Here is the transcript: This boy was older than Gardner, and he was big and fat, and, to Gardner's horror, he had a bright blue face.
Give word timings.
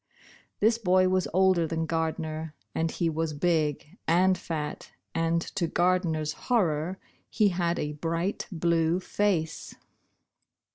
This 0.61 0.79
boy 0.79 1.09
was 1.09 1.27
older 1.31 1.67
than 1.67 1.85
Gardner, 1.85 2.55
and 2.73 2.89
he 2.89 3.07
was 3.07 3.33
big 3.33 3.99
and 4.07 4.35
fat, 4.35 4.91
and, 5.13 5.39
to 5.53 5.67
Gardner's 5.67 6.33
horror, 6.49 6.97
he 7.29 7.49
had 7.49 7.77
a 7.77 7.93
bright 7.93 8.47
blue 8.51 8.99
face. 8.99 9.75